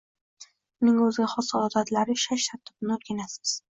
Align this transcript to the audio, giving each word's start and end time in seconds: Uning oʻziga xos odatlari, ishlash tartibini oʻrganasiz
Uning 0.85 0.97
oʻziga 1.09 1.29
xos 1.35 1.53
odatlari, 1.61 2.19
ishlash 2.21 2.51
tartibini 2.53 3.01
oʻrganasiz 3.01 3.59